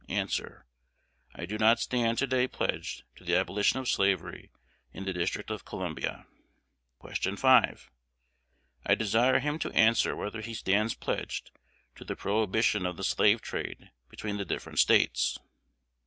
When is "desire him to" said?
8.95-9.71